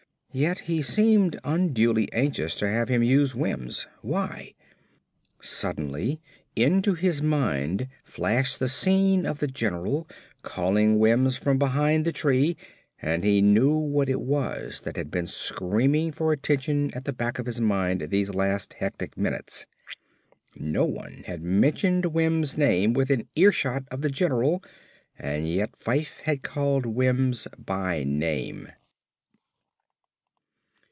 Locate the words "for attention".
16.13-16.91